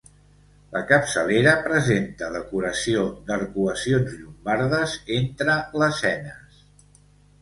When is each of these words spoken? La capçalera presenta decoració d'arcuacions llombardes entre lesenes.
La 0.75 0.79
capçalera 0.91 1.51
presenta 1.67 2.31
decoració 2.35 3.03
d'arcuacions 3.29 4.17
llombardes 4.23 4.97
entre 5.23 5.59
lesenes. 5.83 6.65